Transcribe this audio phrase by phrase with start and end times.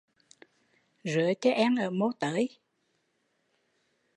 [1.03, 2.51] Rứa chơ eng ở mô tới